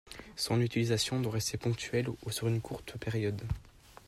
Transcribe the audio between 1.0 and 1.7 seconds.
doit rester